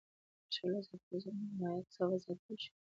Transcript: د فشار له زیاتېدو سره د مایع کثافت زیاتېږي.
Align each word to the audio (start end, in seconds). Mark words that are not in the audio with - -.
د 0.03 0.03
فشار 0.47 0.67
له 0.71 0.79
زیاتېدو 0.87 1.19
سره 1.23 1.37
د 1.49 1.53
مایع 1.59 1.81
کثافت 1.87 2.19
زیاتېږي. 2.23 2.69